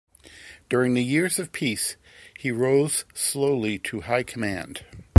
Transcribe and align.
During 0.67 0.95
the 0.95 1.03
years 1.03 1.37
of 1.37 1.51
peace 1.51 1.95
he 2.39 2.49
rose 2.49 3.05
slowly 3.13 3.77
to 3.77 4.01
high 4.01 4.23
command. 4.23 4.83